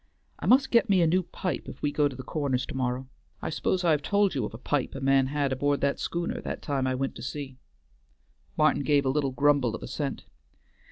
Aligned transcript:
I 0.39 0.47
must 0.47 0.71
git 0.71 0.89
me 0.89 1.03
a 1.03 1.05
new 1.05 1.21
pipe 1.21 1.69
if 1.69 1.83
we 1.83 1.91
go 1.91 2.07
to 2.07 2.15
the 2.15 2.23
Corners 2.23 2.65
to 2.65 2.75
morrow. 2.75 3.07
I 3.39 3.51
s'pose 3.51 3.83
I've 3.83 4.01
told 4.01 4.33
ye 4.33 4.41
of 4.43 4.51
a 4.51 4.57
pipe 4.57 4.95
a 4.95 4.99
man 4.99 5.27
had 5.27 5.53
aboard 5.53 5.81
the 5.81 5.95
schooner 5.97 6.41
that 6.41 6.63
time 6.63 6.87
I 6.87 6.95
went 6.95 7.13
to 7.17 7.21
sea?" 7.21 7.59
Martin 8.57 8.81
gave 8.81 9.05
a 9.05 9.09
little 9.09 9.29
grumble 9.29 9.75
of 9.75 9.83
assent. 9.83 10.25